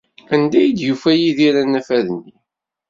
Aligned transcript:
Anda 0.33 0.57
ay 0.59 0.69
d-yufa 0.71 1.11
Yidir 1.19 1.55
anafad-nni? 1.61 2.35